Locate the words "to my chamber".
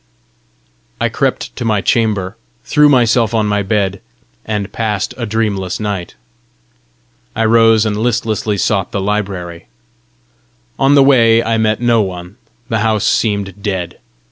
1.57-2.35